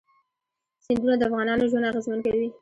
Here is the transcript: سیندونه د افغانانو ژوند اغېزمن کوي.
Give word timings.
سیندونه 0.85 1.15
د 1.17 1.21
افغانانو 1.29 1.69
ژوند 1.71 1.87
اغېزمن 1.91 2.19
کوي. 2.25 2.47